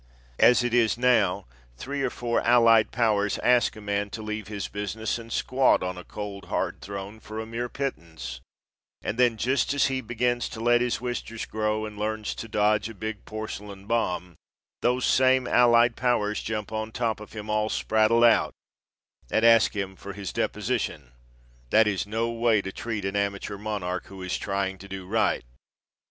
[0.39, 1.45] As it is now,
[1.77, 5.95] three or four allied powers ask a man to leave his business and squat on
[5.95, 8.41] a cold, hard throne for a mere pittance,
[9.03, 12.89] and then just as he begins to let his whiskers grow and learns to dodge
[12.89, 14.37] a big porcelain bomb
[14.81, 18.53] those same allied powers jump on top of him all spraddled out
[19.29, 21.11] and ask him for his deposition.
[21.69, 25.45] That is no way to treat an amateur monarch who is trying to do right.